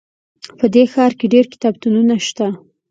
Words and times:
په 0.59 0.65
دې 0.73 0.83
ښار 0.93 1.11
کې 1.19 1.25
ډېر 1.33 1.45
کتابتونونه 1.53 2.13
شته 2.27 2.47